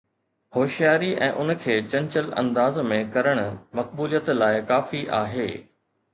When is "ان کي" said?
1.43-1.75